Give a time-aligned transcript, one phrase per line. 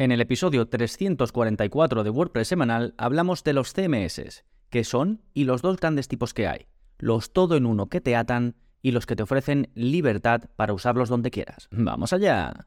[0.00, 5.60] En el episodio 344 de WordPress semanal hablamos de los CMS, qué son y los
[5.60, 9.14] dos grandes tipos que hay, los todo en uno que te atan y los que
[9.14, 11.68] te ofrecen libertad para usarlos donde quieras.
[11.70, 12.66] ¡Vamos allá!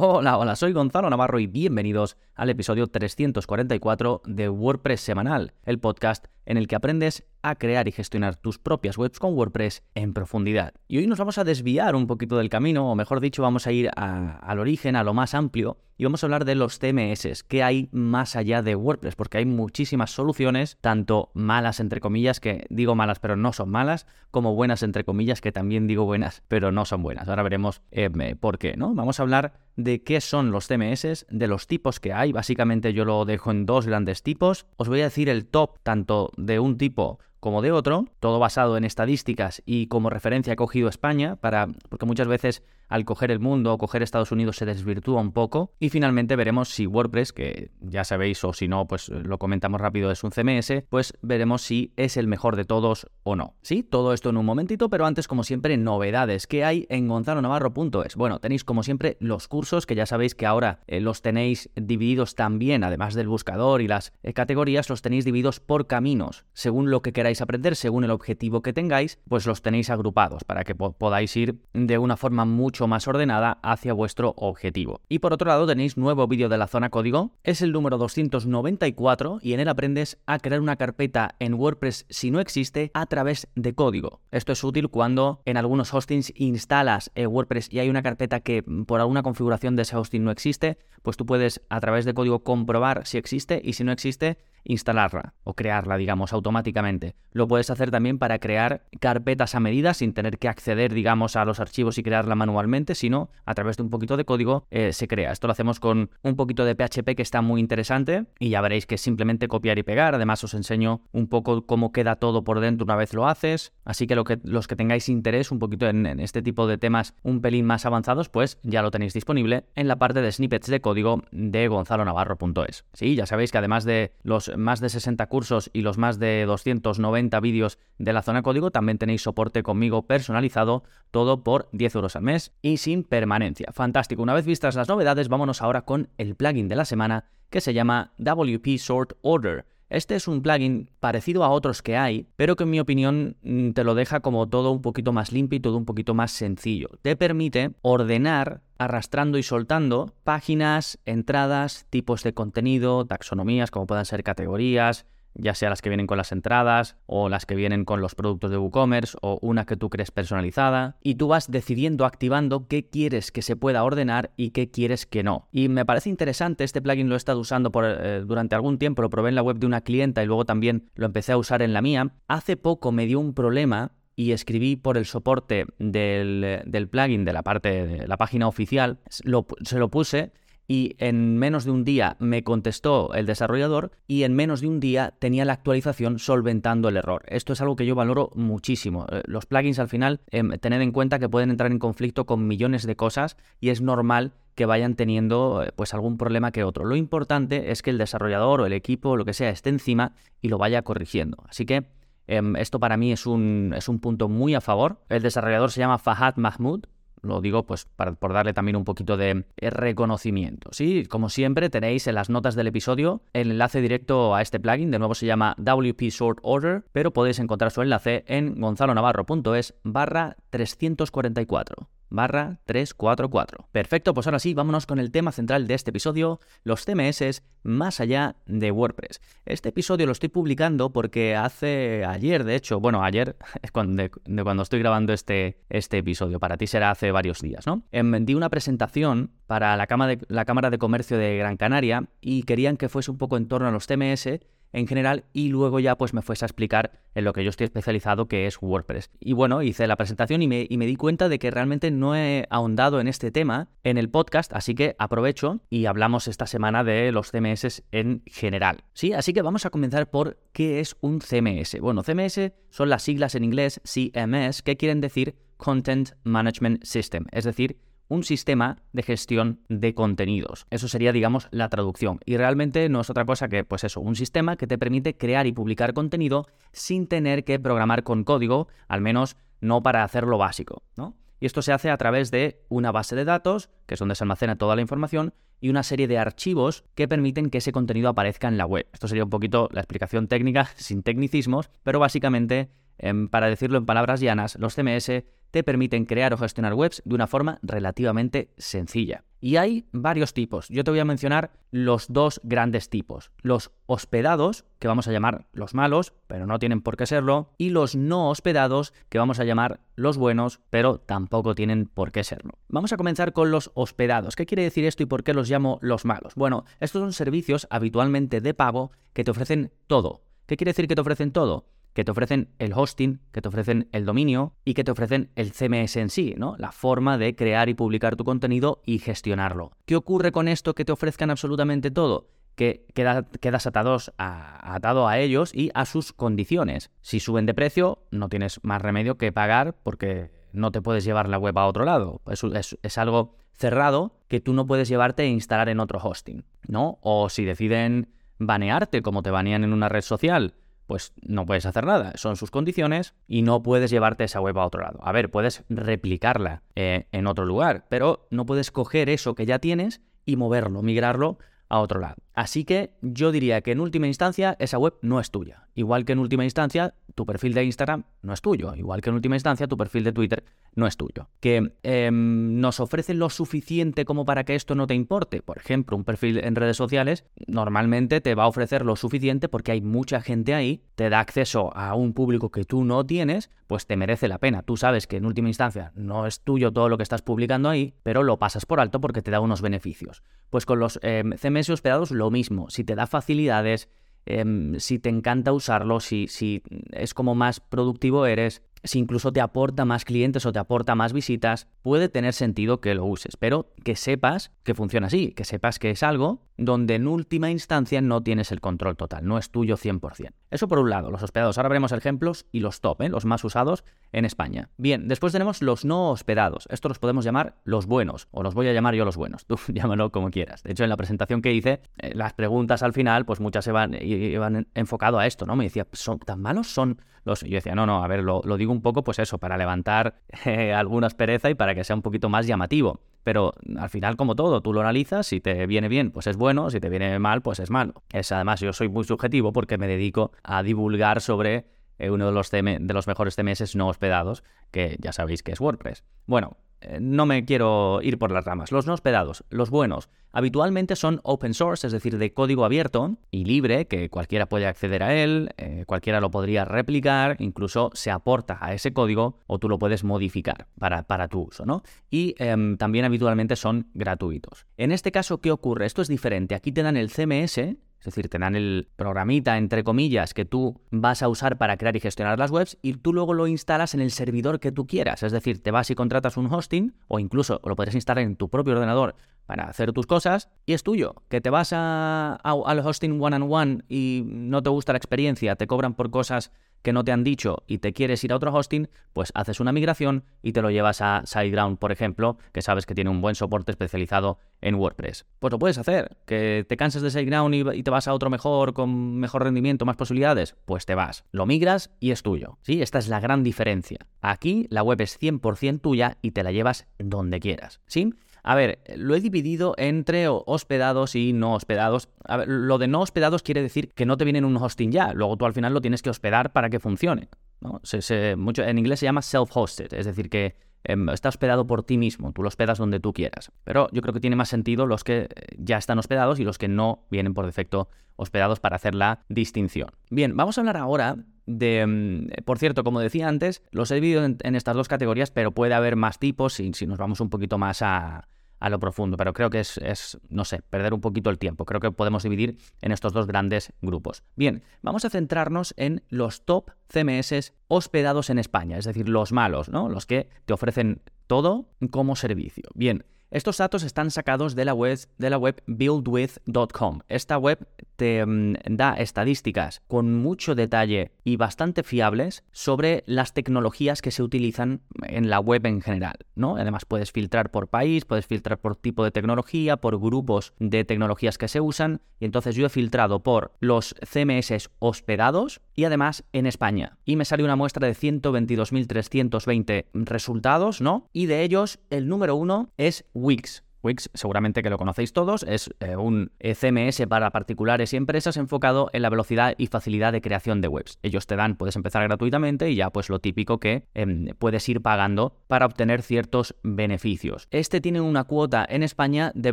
[0.00, 6.26] Hola, hola, soy Gonzalo Navarro y bienvenidos al episodio 344 de WordPress Semanal, el podcast
[6.46, 10.74] en el que aprendes a crear y gestionar tus propias webs con WordPress en profundidad.
[10.88, 13.72] Y hoy nos vamos a desviar un poquito del camino, o mejor dicho, vamos a
[13.72, 17.64] ir al origen, a lo más amplio, y vamos a hablar de los CMS, que
[17.64, 22.94] hay más allá de WordPress, porque hay muchísimas soluciones, tanto malas entre comillas, que digo
[22.94, 26.84] malas pero no son malas, como buenas entre comillas, que también digo buenas pero no
[26.84, 27.28] son buenas.
[27.28, 28.94] Ahora veremos eh, por qué, ¿no?
[28.94, 33.04] Vamos a hablar de qué son los CMS, de los tipos que hay, básicamente yo
[33.04, 34.66] lo dejo en dos grandes tipos.
[34.76, 38.76] Os voy a decir el top tanto de un tipo como de otro, todo basado
[38.76, 43.40] en estadísticas y como referencia he cogido España para porque muchas veces al coger el
[43.40, 45.72] mundo o coger Estados Unidos se desvirtúa un poco.
[45.78, 50.10] Y finalmente veremos si WordPress, que ya sabéis o si no, pues lo comentamos rápido,
[50.10, 53.54] es un CMS, pues veremos si es el mejor de todos o no.
[53.62, 58.16] Sí, todo esto en un momentito, pero antes como siempre novedades que hay en gonzalonavarro.es.
[58.16, 62.34] Bueno, tenéis como siempre los cursos que ya sabéis que ahora eh, los tenéis divididos
[62.34, 66.44] también, además del buscador y las eh, categorías, los tenéis divididos por caminos.
[66.52, 70.64] Según lo que queráis aprender, según el objetivo que tengáis, pues los tenéis agrupados para
[70.64, 75.00] que podáis ir de una forma mucho más ordenada hacia vuestro objetivo.
[75.08, 79.38] Y por otro lado tenéis nuevo vídeo de la zona código, es el número 294
[79.42, 83.48] y en él aprendes a crear una carpeta en WordPress si no existe a través
[83.54, 84.20] de código.
[84.30, 88.62] Esto es útil cuando en algunos hostings instalas eh, WordPress y hay una carpeta que
[88.62, 92.44] por alguna configuración de ese hosting no existe, pues tú puedes a través de código
[92.44, 94.38] comprobar si existe y si no existe
[94.68, 97.16] instalarla o crearla, digamos, automáticamente.
[97.32, 101.44] Lo puedes hacer también para crear carpetas a medida sin tener que acceder, digamos, a
[101.44, 105.08] los archivos y crearla manualmente, sino a través de un poquito de código eh, se
[105.08, 105.32] crea.
[105.32, 108.86] Esto lo hacemos con un poquito de PHP que está muy interesante y ya veréis
[108.86, 110.14] que es simplemente copiar y pegar.
[110.14, 113.72] Además os enseño un poco cómo queda todo por dentro una vez lo haces.
[113.84, 117.14] Así que, lo que los que tengáis interés un poquito en, este tipo de temas
[117.22, 120.80] un pelín más avanzados, pues ya lo tenéis disponible en la parte de snippets de
[120.80, 122.84] código de gonzalonavarro.es.
[122.92, 126.44] Sí, ya sabéis que además de los más de 60 cursos y los más de
[126.46, 132.16] 290 vídeos de la zona código, también tenéis soporte conmigo personalizado, todo por 10 euros
[132.16, 133.68] al mes y sin permanencia.
[133.72, 134.22] Fantástico.
[134.22, 137.74] Una vez vistas las novedades, vámonos ahora con el plugin de la semana que se
[137.74, 139.64] llama WP Sort Order.
[139.90, 143.70] Este es un plugin parecido a otros que hay, pero que en mi opinión mm,
[143.70, 146.90] te lo deja como todo un poquito más limpio y todo un poquito más sencillo.
[147.00, 154.22] Te permite ordenar arrastrando y soltando páginas, entradas, tipos de contenido, taxonomías como puedan ser
[154.22, 158.14] categorías, ya sea las que vienen con las entradas o las que vienen con los
[158.14, 162.88] productos de WooCommerce o una que tú crees personalizada y tú vas decidiendo, activando qué
[162.88, 165.48] quieres que se pueda ordenar y qué quieres que no.
[165.52, 169.02] Y me parece interesante, este plugin lo he estado usando por, eh, durante algún tiempo,
[169.02, 171.62] lo probé en la web de una clienta y luego también lo empecé a usar
[171.62, 172.12] en la mía.
[172.26, 177.44] Hace poco me dio un problema y escribí por el soporte del, plugin de la
[177.44, 180.32] parte de la página oficial, se lo puse
[180.66, 184.80] y en menos de un día me contestó el desarrollador y en menos de un
[184.80, 187.22] día tenía la actualización solventando el error.
[187.28, 189.06] Esto es algo que yo valoro muchísimo.
[189.10, 192.48] Eh, los plugins al final, em, tened en cuenta que pueden entrar en conflicto con
[192.48, 196.84] millones de cosas y es normal que vayan teniendo eh, pues algún problema que otro.
[196.84, 200.48] Lo importante es que el desarrollador o el equipo lo que sea esté encima y
[200.48, 201.38] lo vaya corrigiendo.
[201.48, 201.86] Así que
[202.28, 205.00] esto para mí es un, es un punto muy a favor.
[205.08, 206.84] El desarrollador se llama Fahad Mahmoud,
[207.22, 210.70] lo digo pues para, por darle también un poquito de eh, reconocimiento.
[210.72, 214.90] Sí, como siempre tenéis en las notas del episodio el enlace directo a este plugin,
[214.90, 220.36] de nuevo se llama WP Sort Order, pero podéis encontrar su enlace en gonzalonavarro.es barra
[220.50, 223.68] 344 barra 344.
[223.72, 228.00] Perfecto, pues ahora sí, vámonos con el tema central de este episodio, los CMS más
[228.00, 229.20] allá de WordPress.
[229.44, 234.42] Este episodio lo estoy publicando porque hace ayer, de hecho, bueno, ayer es cuando, de,
[234.42, 237.82] cuando estoy grabando este, este episodio, para ti será hace varios días, ¿no?
[237.92, 242.42] Em, di una presentación para la, de, la Cámara de Comercio de Gran Canaria y
[242.42, 244.40] querían que fuese un poco en torno a los CMS
[244.72, 247.64] en general y luego ya pues me fuese a explicar en lo que yo estoy
[247.64, 249.10] especializado que es WordPress.
[249.20, 252.14] Y bueno, hice la presentación y me, y me, di cuenta de que realmente no
[252.14, 256.84] he ahondado en este tema en el podcast, así que aprovecho y hablamos esta semana
[256.84, 258.84] de los CMS en general.
[258.92, 261.80] Sí, así que vamos a comenzar por qué es un CMS.
[261.80, 267.44] Bueno, CMS son las siglas en inglés CMS que quieren decir Content Management System, es
[267.44, 270.66] decir, un sistema de gestión de contenidos.
[270.70, 272.20] Eso sería, digamos, la traducción.
[272.24, 275.46] Y realmente no es otra cosa que, pues eso, un sistema que te permite crear
[275.46, 280.38] y publicar contenido sin tener que programar con código, al menos no para hacer lo
[280.38, 281.16] básico, ¿no?
[281.40, 284.24] Y esto se hace a través de una base de datos, que es donde se
[284.24, 288.48] almacena toda la información, y una serie de archivos que permiten que ese contenido aparezca
[288.48, 288.86] en la web.
[288.92, 293.86] Esto sería un poquito la explicación técnica, sin tecnicismos, pero básicamente, em, para decirlo en
[293.86, 299.24] palabras llanas, los CMS te permiten crear o gestionar webs de una forma relativamente sencilla.
[299.40, 300.68] Y hay varios tipos.
[300.68, 303.30] Yo te voy a mencionar los dos grandes tipos.
[303.40, 307.70] Los hospedados, que vamos a llamar los malos, pero no tienen por qué serlo, y
[307.70, 312.52] los no hospedados, que vamos a llamar los buenos, pero tampoco tienen por qué serlo.
[312.68, 314.34] Vamos a comenzar con los hospedados.
[314.34, 316.34] ¿Qué quiere decir esto y por qué los llamo los malos?
[316.34, 320.22] Bueno, estos son servicios habitualmente de pago que te ofrecen todo.
[320.46, 321.66] ¿Qué quiere decir que te ofrecen todo?
[321.98, 325.50] Que te ofrecen el hosting, que te ofrecen el dominio y que te ofrecen el
[325.50, 326.54] CMS en sí, ¿no?
[326.56, 329.72] La forma de crear y publicar tu contenido y gestionarlo.
[329.84, 332.28] ¿Qué ocurre con esto que te ofrezcan absolutamente todo?
[332.54, 336.92] que quedas atados atado a ellos y a sus condiciones.
[337.00, 341.28] Si suben de precio, no tienes más remedio que pagar porque no te puedes llevar
[341.28, 342.20] la web a otro lado.
[342.30, 342.44] Es,
[342.80, 346.98] es, algo cerrado que tú no puedes llevarte e instalar en otro hosting, ¿no?
[347.00, 350.54] O si deciden banearte como te banean en una red social,
[350.88, 352.12] pues no puedes hacer nada.
[352.16, 354.98] Son sus condiciones y no puedes llevarte esa web a otro lado.
[355.02, 359.58] A ver, puedes replicarla eh, en otro lugar, pero no puedes coger eso que ya
[359.58, 361.38] tienes y moverlo, migrarlo
[361.68, 362.16] a otro lado.
[362.38, 365.66] Así que yo diría que en última instancia esa web no es tuya.
[365.74, 368.76] Igual que en última instancia tu perfil de Instagram no es tuyo.
[368.76, 370.44] Igual que en última instancia tu perfil de Twitter
[370.76, 371.28] no es tuyo.
[371.40, 375.42] Que em, nos ofrece lo suficiente como para que esto no te importe.
[375.42, 379.72] Por ejemplo, un perfil en redes sociales normalmente te va a ofrecer lo suficiente porque
[379.72, 383.86] hay mucha gente ahí, te da acceso a un público que tú no tienes, pues
[383.86, 384.62] te merece la pena.
[384.62, 387.94] Tú sabes que en última instancia no es tuyo todo lo que estás publicando ahí,
[388.04, 390.22] pero lo pasas por alto porque te da unos beneficios.
[390.50, 392.70] Pues con los em, CMS hospedados lo mismo.
[392.70, 393.88] Si te da facilidades,
[394.26, 399.40] em, si te encanta usarlo, si, si es como más productivo eres, si incluso te
[399.40, 403.72] aporta más clientes o te aporta más visitas, puede tener sentido que lo uses, pero
[403.84, 408.22] que sepas que funciona así, que sepas que es algo donde en última instancia no
[408.22, 410.32] tienes el control total, no es tuyo 100%.
[410.50, 411.56] Eso por un lado, los hospedados.
[411.56, 413.08] Ahora veremos ejemplos y los top, ¿eh?
[413.08, 414.68] los más usados en España.
[414.76, 416.66] Bien, después tenemos los no hospedados.
[416.70, 419.46] Estos los podemos llamar los buenos, o los voy a llamar yo los buenos.
[419.46, 420.62] Tú llámalo como quieras.
[420.64, 423.94] De hecho, en la presentación que hice, eh, las preguntas al final, pues muchas iban,
[424.02, 425.54] iban enfocado a esto, ¿no?
[425.54, 427.42] Me decía, ¿son tan malos son los...?
[427.42, 430.72] Yo decía, no, no, a ver, lo, digo un poco, pues eso, para levantar eh,
[430.72, 433.00] alguna aspereza y para que sea un poquito más llamativo.
[433.28, 436.70] Pero al final, como todo, tú lo analizas, si te viene bien, pues es bueno,
[436.70, 438.02] si te viene mal, pues es malo.
[438.10, 441.66] Es además, yo soy muy subjetivo porque me dedico a divulgar sobre
[441.98, 445.60] eh, uno de los, de los mejores CMS no hospedados, que ya sabéis que es
[445.60, 446.04] WordPress.
[446.24, 446.56] Bueno,
[447.00, 448.72] no me quiero ir por las ramas.
[448.72, 453.44] Los no hospedados, los buenos, habitualmente son open source, es decir, de código abierto y
[453.44, 458.58] libre, que cualquiera puede acceder a él, eh, cualquiera lo podría replicar, incluso se aporta
[458.60, 461.82] a ese código o tú lo puedes modificar para, para tu uso, ¿no?
[462.10, 464.66] Y em, también habitualmente son gratuitos.
[464.76, 465.86] En este caso, ¿qué ocurre?
[465.86, 466.54] Esto es diferente.
[466.54, 470.80] Aquí te dan el CMS, es decir, te dan el programita, entre comillas, que tú
[470.90, 474.00] vas a usar para crear y gestionar las webs y tú luego lo instalas en
[474.00, 475.22] el servidor que tú quieras.
[475.22, 478.48] Es decir, te vas y contratas un hosting o incluso lo puedes instalar en tu
[478.48, 479.16] propio ordenador
[479.46, 481.16] para hacer tus cosas y es tuyo.
[481.28, 485.56] Que te vas a, al hosting one on one y no te gusta la experiencia,
[485.56, 488.52] te cobran por cosas que no te han dicho y te quieres ir a otro
[488.52, 492.86] hosting, pues haces una migración y te lo llevas a SiteGround, por ejemplo, que sabes
[492.86, 495.26] que tiene un buen soporte especializado en WordPress.
[495.38, 498.30] Pues lo puedes hacer, que te canses de SiteGround y, y te vas a otro
[498.30, 501.24] mejor, con mejor rendimiento, más posibilidades, pues te vas.
[501.32, 502.58] Lo migras y es tuyo.
[502.62, 502.82] ¿sí?
[502.82, 503.98] Esta es la gran diferencia.
[504.20, 507.80] Aquí la web es 100% tuya y te la llevas donde quieras.
[507.86, 508.14] ¿sí?
[508.48, 512.08] A ver, lo he dividido entre hospedados y no hospedados.
[512.46, 515.44] Lo de no hospedados quiere decir que no te viene un hosting ya, luego tú
[515.44, 517.28] al final lo tienes que hospedar para que funcione.
[517.60, 517.82] ¿no?
[517.92, 522.42] en inglés se llama self-hosted, es decir, que em, está hospedado por ti mismo, tú
[522.42, 523.52] lo hospedas donde tú quieras.
[523.64, 525.28] Pero yo creo que tiene más sentido los que
[525.58, 529.90] ya están hospedados y los que no vienen por defecto hospedados para hacer la distinción.
[530.08, 531.80] Bien, vamos a hablar ahora de...
[531.80, 535.74] Em, por cierto, como decía antes, los he dividido en, estas dos categorías, pero puede
[535.74, 538.26] haber más tipos si nos vamos un poquito más a,
[538.60, 541.64] a lo profundo, pero creo que es, no sé, perder un poquito el tiempo.
[541.64, 544.22] Creo que podemos dividir en estos dos grandes grupos.
[544.36, 549.68] Bien, vamos a centrarnos en los top CMS hospedados en España, es decir, los malos,
[549.68, 549.88] ¿no?
[549.88, 552.64] Los que te ofrecen todo como servicio.
[552.74, 557.00] Bien, Estos datos están sacados de la web, de la web buildwith.com.
[557.08, 564.00] Esta web te mm, da estadísticas con mucho detalle y bastante fiables sobre las tecnologías
[564.00, 566.56] que se utilizan en la web en general, ¿no?
[566.56, 571.36] Además puedes filtrar por país, puedes filtrar por tipo de tecnología, por grupos de tecnologías
[571.36, 576.46] que se usan y entonces yo he filtrado por los CMS hospedados y además en
[576.46, 576.96] España.
[577.04, 581.08] Y me sale una muestra de 122.320 resultados, ¿no?
[581.12, 583.64] Y de ellos el número uno es Wix.
[583.82, 588.90] Wix, seguramente que lo conocéis todos, es eh, un CMS para particulares y empresas enfocado
[588.92, 590.98] en la velocidad y facilidad de creación de webs.
[591.02, 594.82] Ellos te dan, puedes empezar gratuitamente y ya pues lo típico que em, puedes ir
[594.82, 597.46] pagando para obtener ciertos beneficios.
[597.50, 599.52] Este tiene una cuota en España de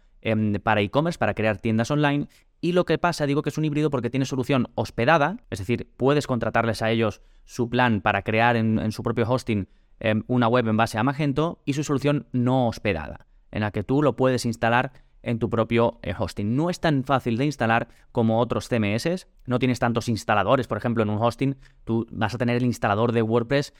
[0.63, 2.27] para e-commerce, para crear tiendas online.
[2.63, 5.91] Y lo que pasa, digo que es un híbrido porque tiene solución hospedada, es decir,
[5.97, 9.67] puedes contratarles a ellos su plan para crear en, su propio hosting
[9.99, 13.83] em, una web en base a Magento y su solución no hospedada, en la que
[13.83, 16.55] tú lo puedes instalar en tu propio eh, hosting.
[16.55, 19.27] No es tan fácil de instalar como otros CMS.
[19.45, 21.55] No tienes tantos instaladores, por ejemplo, en un hosting.
[21.83, 23.73] Tú vas a tener el instalador de WordPress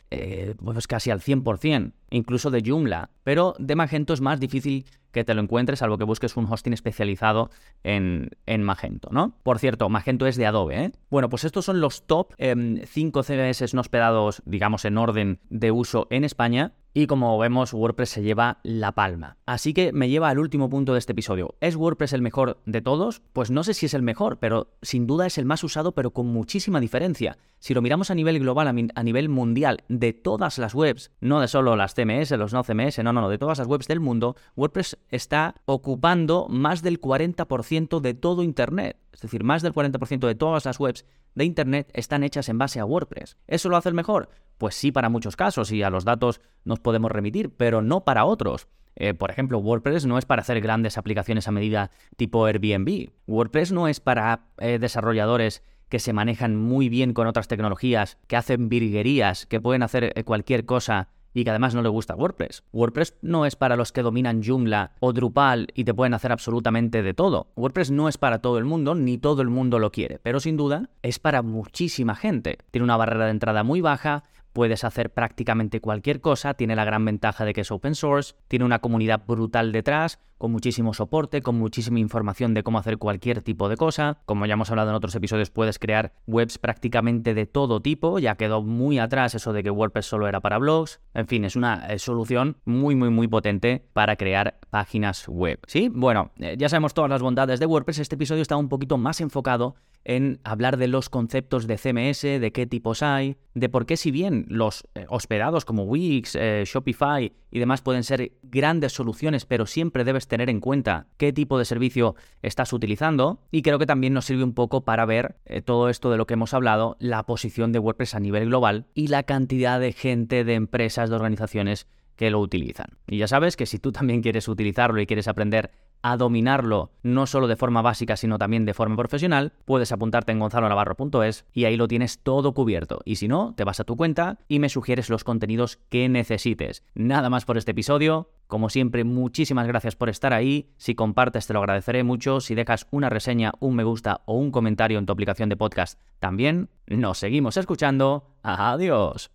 [0.64, 3.10] pues casi al 100%, incluso de Joomla.
[3.24, 6.74] Pero de Magento es más difícil que te lo encuentres, salvo que busques un hosting
[6.74, 7.52] especializado
[7.84, 8.30] en,
[8.64, 9.36] Magento, ¿no?
[9.44, 10.92] Por cierto, Magento es de Adobe, ¿eh?
[11.10, 15.72] Bueno, pues estos son los top 5 em, CMS no hospedados, digamos, en orden de
[15.72, 16.74] uso en España.
[16.94, 19.38] Y como vemos, WordPress se lleva la palma.
[19.46, 21.56] Así que me lleva al último punto de este episodio.
[21.62, 23.22] ¿Es WordPress el mejor de todos?
[23.32, 26.12] Pues no sé si es el mejor, pero sin duda es el más usado, pero
[26.12, 27.38] con muchísima diferencia.
[27.60, 31.48] Si lo miramos a nivel global, a nivel mundial, de todas las webs, no de
[31.48, 34.36] solo las CMS, los no CMS, no, no, no, de todas las webs del mundo,
[34.58, 38.98] WordPress está ocupando más del 40% de todo Internet.
[39.14, 42.80] Es decir, más del 40% de todas las webs de Internet están hechas en base
[42.80, 43.38] a WordPress.
[43.48, 44.30] ¿Eso lo hace el mejor?
[44.58, 48.26] Pues sí para muchos casos y a los datos nos podemos remitir, pero no para
[48.26, 48.68] otros.
[48.96, 53.10] Eh, por ejemplo, WordPress no es para hacer grandes aplicaciones a medida tipo Airbnb.
[53.28, 58.38] WordPress no es para eh, desarrolladores que se manejan muy bien con otras tecnologías, que
[58.38, 62.64] hacen virguerías, que pueden hacer eh, cualquier cosa y que además no le gusta WordPress.
[62.72, 67.04] WordPress no es para los que dominan Joomla o Drupal y te pueden hacer absolutamente
[67.04, 67.52] de todo.
[67.56, 70.58] WordPress no es para todo el mundo, ni todo el mundo lo quiere, pero sin
[70.58, 72.58] duda es para muchísima gente.
[72.72, 77.06] Tiene una barrera de entrada muy baja, puedes hacer prácticamente cualquier cosa, tiene la gran
[77.06, 81.60] ventaja de que es open source, tiene una comunidad brutal detrás, con muchísimo soporte, con
[81.60, 84.18] muchísima información de cómo hacer cualquier tipo de cosa.
[84.26, 88.38] Como ya hemos hablado en otros episodios, puedes crear webs prácticamente de todo tipo, ya
[88.38, 91.00] quedó muy atrás eso de que WordPress solo era para blogs.
[91.14, 95.60] En fin, es una eh, solución muy, muy, muy potente para crear páginas web.
[95.68, 95.92] ¿Sí?
[95.94, 99.22] Bueno, eh, ya sabemos todas las bondades de WordPress, este episodio está un poquito más
[99.22, 103.96] enfocado en hablar de los conceptos de CMS, de qué tipos hay, de por qué
[103.96, 109.68] si bien los eh, hospedados como Wix, Shopify y demás pueden ser grandes soluciones, pero
[109.68, 114.14] siempre debes tener en cuenta qué tipo de servicio estás utilizando y creo que también
[114.14, 117.24] nos sirve un poco para ver eh, todo esto de lo que hemos hablado, la
[117.24, 121.86] posición de WordPress a nivel global y la cantidad de gente, de empresas, de organizaciones
[122.16, 122.98] que lo utilizan.
[123.08, 127.26] Y ya sabes que si tú también quieres utilizarlo y quieres aprender a dominarlo no
[127.28, 131.78] solo de forma básica, sino también de forma profesional, puedes apuntarte en gonzalonavarro.es y ahí
[131.78, 133.02] lo tienes todo cubierto.
[133.06, 136.84] Y si no, te vas a tu cuenta y me sugieres los contenidos que necesites.
[136.94, 138.30] Nada más por este episodio.
[138.48, 140.74] Como siempre, muchísimas gracias por estar ahí.
[140.78, 142.42] Si compartes, te lo agradeceré mucho.
[142.42, 146.00] Si dejas una reseña, un me gusta o un comentario en tu aplicación de podcast,
[146.20, 146.70] también.
[146.88, 148.36] Nos seguimos escuchando.
[148.44, 149.32] Adiós.